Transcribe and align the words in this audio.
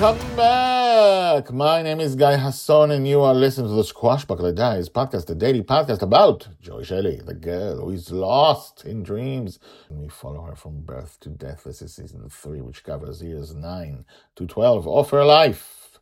Welcome 0.00 0.34
back. 0.34 1.52
My 1.52 1.82
name 1.82 2.00
is 2.00 2.16
Guy 2.16 2.38
Hasson, 2.38 2.90
and 2.90 3.06
you 3.06 3.20
are 3.20 3.34
listening 3.34 3.68
to 3.68 3.74
the 3.74 3.82
Squashbuckler 3.82 4.54
Diaries 4.54 4.88
podcast, 4.88 5.26
the 5.26 5.34
daily 5.34 5.62
podcast 5.62 6.00
about 6.00 6.48
Joy 6.58 6.84
Shelley, 6.84 7.20
the 7.22 7.34
girl 7.34 7.82
who 7.82 7.90
is 7.90 8.10
lost 8.10 8.86
in 8.86 9.02
dreams. 9.02 9.58
And 9.90 10.00
we 10.00 10.08
follow 10.08 10.40
her 10.44 10.56
from 10.56 10.80
birth 10.80 11.20
to 11.20 11.28
death. 11.28 11.64
This 11.64 11.82
is 11.82 11.94
season 11.94 12.30
three, 12.30 12.62
which 12.62 12.82
covers 12.82 13.22
years 13.22 13.54
nine 13.54 14.06
to 14.36 14.46
12 14.46 14.88
of 14.88 15.10
her 15.10 15.22
life. 15.22 15.98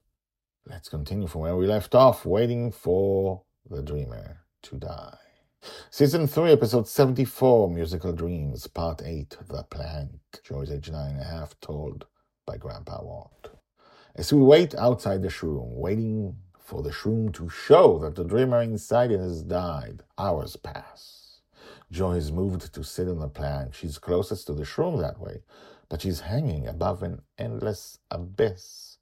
Let's 0.64 0.88
continue 0.88 1.26
from 1.26 1.40
where 1.40 1.56
we 1.56 1.66
left 1.66 1.96
off, 1.96 2.24
waiting 2.24 2.70
for 2.70 3.42
the 3.68 3.82
dreamer 3.82 4.42
to 4.62 4.76
die. 4.76 5.18
Season 5.90 6.28
3, 6.28 6.52
episode 6.52 6.86
74, 6.86 7.68
Musical 7.68 8.12
Dreams, 8.12 8.64
part 8.68 9.02
8, 9.04 9.38
The 9.48 9.64
Plank. 9.64 10.20
Joy's 10.44 10.70
age 10.70 10.88
nine 10.88 11.14
and 11.14 11.20
a 11.20 11.24
half, 11.24 11.58
told 11.60 12.06
by 12.46 12.56
Grandpa 12.56 13.02
Walt. 13.02 13.57
As 14.18 14.32
we 14.32 14.40
wait 14.42 14.74
outside 14.74 15.22
the 15.22 15.28
shroom, 15.28 15.74
waiting 15.76 16.34
for 16.58 16.82
the 16.82 16.90
shroom 16.90 17.32
to 17.34 17.48
show 17.48 18.00
that 18.00 18.16
the 18.16 18.24
dreamer 18.24 18.60
inside 18.60 19.12
it 19.12 19.20
has 19.20 19.44
died, 19.44 20.02
hours 20.18 20.56
pass. 20.56 21.40
Joy 21.92 22.14
is 22.14 22.32
moved 22.32 22.74
to 22.74 22.82
sit 22.82 23.06
on 23.06 23.20
the 23.20 23.28
plank. 23.28 23.74
She's 23.74 23.96
closest 23.96 24.48
to 24.48 24.54
the 24.54 24.64
shroom 24.64 25.00
that 25.00 25.20
way, 25.20 25.44
but 25.88 26.02
she's 26.02 26.18
hanging 26.18 26.66
above 26.66 27.04
an 27.04 27.22
endless 27.38 28.00
abyss. 28.10 28.98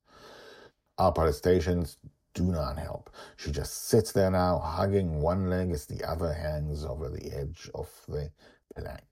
Our 0.98 1.12
protestations 1.12 1.96
do 2.34 2.52
not 2.52 2.76
help. 2.76 3.08
She 3.38 3.50
just 3.52 3.88
sits 3.88 4.12
there 4.12 4.30
now, 4.30 4.58
hugging 4.58 5.22
one 5.22 5.48
leg 5.48 5.70
as 5.70 5.86
the 5.86 6.04
other 6.04 6.34
hangs 6.34 6.84
over 6.84 7.08
the 7.08 7.32
edge 7.32 7.70
of 7.74 7.88
the 8.06 8.32
plank. 8.74 9.04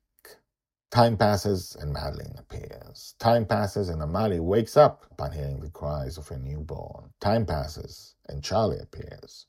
Time 0.95 1.17
passes 1.17 1.75
and 1.81 1.93
Madeline 1.93 2.37
appears. 2.39 3.17
Time 3.19 3.47
passes 3.47 3.89
and 3.89 4.01
Amali 4.01 4.39
wakes 4.39 4.77
up 4.77 5.05
upon 5.11 5.33
hearing 5.33 5.59
the 5.59 5.69
cries 5.69 6.17
of 6.17 6.29
her 6.29 6.39
newborn. 6.39 7.11
Time 7.19 7.45
passes 7.45 8.15
and 8.29 8.45
Charlie 8.45 8.79
appears. 8.79 9.47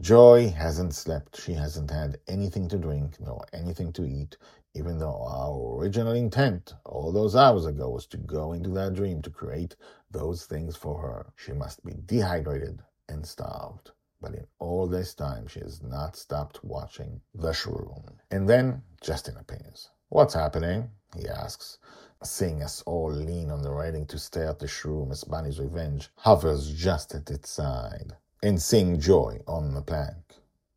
Joy 0.00 0.50
hasn't 0.50 0.92
slept. 0.92 1.40
She 1.40 1.52
hasn't 1.52 1.88
had 1.92 2.18
anything 2.26 2.66
to 2.66 2.78
drink 2.78 3.20
nor 3.20 3.44
anything 3.52 3.92
to 3.92 4.04
eat, 4.04 4.36
even 4.74 4.98
though 4.98 5.22
our 5.24 5.78
original 5.78 6.14
intent 6.14 6.74
all 6.84 7.12
those 7.12 7.36
hours 7.36 7.64
ago 7.64 7.88
was 7.88 8.08
to 8.08 8.16
go 8.16 8.52
into 8.52 8.70
that 8.70 8.94
dream 8.94 9.22
to 9.22 9.30
create 9.30 9.76
those 10.10 10.46
things 10.46 10.74
for 10.74 11.00
her. 11.00 11.32
She 11.36 11.52
must 11.52 11.84
be 11.84 11.94
dehydrated 12.06 12.80
and 13.08 13.24
starved. 13.24 13.92
But 14.20 14.34
in 14.34 14.48
all 14.58 14.88
this 14.88 15.14
time, 15.14 15.46
she 15.46 15.60
has 15.60 15.80
not 15.80 16.16
stopped 16.16 16.64
watching 16.64 17.20
the 17.32 17.52
shroom. 17.52 18.16
And 18.32 18.48
then 18.48 18.82
Justin 19.00 19.36
appears. 19.36 19.90
What's 20.12 20.34
happening? 20.34 20.90
he 21.16 21.26
asks, 21.26 21.78
seeing 22.22 22.62
us 22.62 22.82
all 22.82 23.10
lean 23.10 23.50
on 23.50 23.62
the 23.62 23.72
railing 23.72 24.04
to 24.08 24.18
stare 24.18 24.50
at 24.50 24.58
the 24.58 24.66
shroom 24.66 25.10
as 25.10 25.24
Bonny's 25.24 25.58
revenge 25.58 26.10
hovers 26.16 26.70
just 26.70 27.14
at 27.14 27.30
its 27.30 27.48
side, 27.48 28.14
and 28.42 28.60
seeing 28.60 29.00
Joy 29.00 29.40
on 29.46 29.72
the 29.72 29.80
plank. 29.80 30.34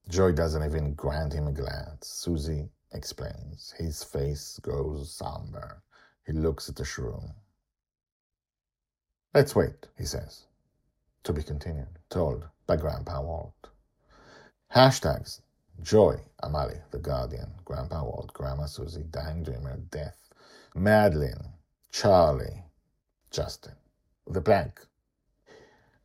Joy 0.07 0.31
doesn't 0.31 0.63
even 0.63 0.93
grant 0.93 1.33
him 1.33 1.47
a 1.47 1.51
glance. 1.51 2.07
Susie 2.07 2.69
explains. 2.93 3.73
His 3.77 4.05
face 4.05 4.57
grows 4.63 5.11
somber. 5.11 5.83
He 6.25 6.31
looks 6.31 6.69
at 6.69 6.77
the 6.77 6.83
shroom. 6.83 7.33
Let's 9.33 9.53
wait, 9.53 9.89
he 9.97 10.05
says. 10.05 10.45
To 11.25 11.33
be 11.33 11.43
continued, 11.43 11.99
told 12.09 12.47
by 12.67 12.77
Grandpa 12.77 13.21
Walt. 13.21 13.69
Hashtags 14.73 15.41
Joy, 15.85 16.15
Amali, 16.43 16.81
the 16.89 16.97
Guardian, 16.97 17.51
Grandpa 17.63 18.03
Walt, 18.03 18.33
Grandma 18.33 18.65
Susie, 18.65 19.03
Dying 19.11 19.43
Dreamer, 19.43 19.77
Death, 19.91 20.17
Madeline, 20.75 21.53
Charlie, 21.91 22.63
Justin. 23.29 23.75
The 24.27 24.41
Plank. 24.41 24.81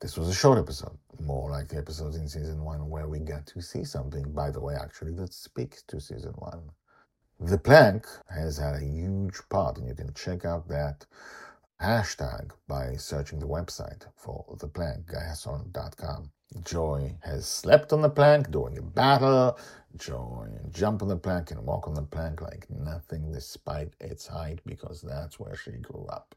This 0.01 0.19
was 0.19 0.29
a 0.29 0.35
short 0.35 0.59
episode, 0.59 0.99
more 1.19 1.51
like 1.51 1.69
the 1.69 1.79
episodes 1.79 2.17
in 2.17 2.29
season 2.29 2.63
one 2.63 2.91
where 2.91 3.09
we 3.09 3.21
get 3.21 3.47
to 3.47 3.63
see 3.63 3.85
something, 3.85 4.31
by 4.33 4.51
the 4.51 4.61
way, 4.61 4.75
actually, 4.75 5.15
that 5.15 5.33
speaks 5.33 5.83
to 5.85 5.99
season 5.99 6.35
one. 6.37 6.61
The 7.41 7.59
Plank 7.59 8.07
has 8.29 8.59
had 8.59 8.75
a 8.75 8.85
huge 8.85 9.41
part, 9.49 9.79
and 9.79 9.89
you 9.89 9.95
can 9.95 10.13
check 10.13 10.45
out 10.45 10.69
that 10.69 11.07
hashtag 11.81 12.51
by 12.69 12.95
searching 12.97 13.39
the 13.39 13.49
website 13.49 14.03
for 14.15 14.45
The 14.59 14.69
Plank, 14.69 15.07
guyhasson.com. 15.07 16.31
Joy 16.65 17.15
has 17.21 17.47
slept 17.47 17.93
on 17.93 18.03
the 18.03 18.11
plank 18.11 18.51
during 18.51 18.77
a 18.77 18.83
battle. 18.83 19.59
Joy 19.97 20.49
jump 20.73 21.01
on 21.01 21.09
the 21.09 21.17
plank 21.17 21.53
and 21.53 21.65
walk 21.65 21.87
on 21.89 21.95
the 21.95 22.03
plank 22.03 22.43
like 22.43 22.69
nothing 22.69 23.33
despite 23.33 23.95
its 24.01 24.27
height 24.27 24.61
because 24.67 25.01
that's 25.01 25.39
where 25.39 25.57
she 25.57 25.73
grew 25.73 26.05
up. 26.07 26.35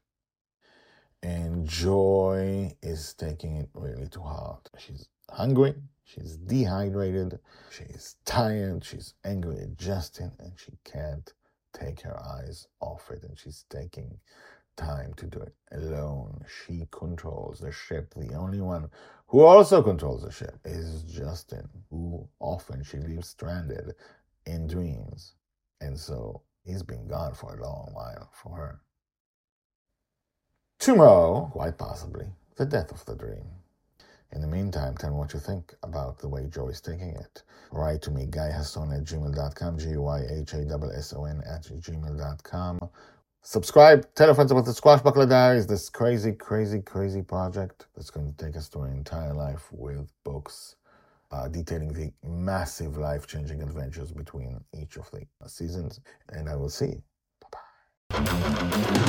And 1.24 1.68
Joy 1.68 2.76
is 2.82 3.14
taking 3.14 3.56
it 3.58 3.70
really 3.74 4.08
to 4.10 4.22
heart. 4.22 4.70
She's 4.78 5.08
hungry, 5.32 5.74
she's 6.04 6.38
dehydrated, 6.38 7.40
she's 7.72 8.16
tired, 8.26 8.86
she's 8.86 9.16
angry 9.26 9.60
at 9.62 9.78
Justin, 9.78 10.32
and 10.40 10.54
she 10.58 10.74
can't 10.84 11.34
take 11.74 12.02
her 12.02 12.20
eyes 12.24 12.68
off 12.82 13.10
it. 13.10 13.24
And 13.24 13.38
she's 13.38 13.66
taking 13.70 14.20
time 14.76 15.14
to 15.16 15.26
do 15.26 15.40
it 15.40 15.54
alone. 15.72 16.46
She 16.48 16.88
controls 16.92 17.60
the 17.60 17.72
ship. 17.72 18.14
The 18.16 18.34
only 18.34 18.62
one 18.62 18.90
who 19.28 19.42
also 19.42 19.82
controls 19.82 20.24
the 20.24 20.32
ship 20.32 20.60
is 20.66 21.04
Justin, 21.04 21.68
who 21.90 22.28
often 22.40 22.84
she 22.84 22.98
leaves 22.98 23.28
stranded 23.28 23.96
in 24.46 24.68
dreams. 24.68 25.36
And 25.82 26.00
so 26.00 26.42
he's 26.64 26.84
been 26.84 27.08
gone 27.08 27.34
for 27.34 27.56
a 27.56 27.62
long 27.62 27.90
while 27.94 28.30
for 28.32 28.56
her. 28.56 28.82
Tomorrow, 30.80 31.50
quite 31.52 31.78
possibly, 31.78 32.28
the 32.58 32.66
death 32.66 32.92
of 32.92 33.06
the 33.06 33.16
dream. 33.16 33.46
In 34.34 34.42
the 34.42 34.48
meantime, 34.48 34.98
tell 34.98 35.12
me 35.12 35.18
what 35.18 35.34
you 35.34 35.40
think 35.40 35.76
about 35.84 36.18
the 36.18 36.28
way 36.28 36.48
Joe 36.50 36.68
is 36.68 36.82
taking 36.82 37.10
it. 37.10 37.44
Write 37.72 38.02
to 38.02 38.12
me, 38.12 38.26
guyhasson 38.26 38.98
at 38.98 39.04
gmail.com, 39.04 39.78
G-Y-H-A-S-S-O-N 39.78 41.44
at 41.46 41.64
gmail.com. 41.64 42.80
Subscribe, 43.46 44.08
tell 44.16 44.28
your 44.28 44.36
friends 44.36 44.52
about 44.52 44.64
the 44.64 44.72
Squashbuckler 44.72 45.28
Diaries, 45.28 45.68
this 45.68 45.90
crazy, 45.90 46.32
crazy, 46.32 46.80
crazy 46.80 47.22
project 47.22 47.88
that's 47.94 48.10
going 48.10 48.34
to 48.34 48.46
take 48.46 48.56
us 48.56 48.70
through 48.70 48.84
an 48.84 48.94
entire 48.94 49.34
life 49.34 49.68
with 49.74 50.10
books 50.24 50.78
uh, 51.30 51.50
detailing 51.50 51.92
the 51.92 52.10
massive 52.26 52.96
life 52.96 53.28
changing 53.28 53.62
adventures 53.62 54.14
between 54.14 54.64
each 54.80 54.96
of 54.96 55.10
the 55.12 55.26
seasons. 55.46 56.00
And 56.30 56.48
I 56.48 56.56
will 56.56 56.70
see 56.70 56.86
you. 56.86 57.04
Bye 57.42 57.60
bye. 58.10 59.00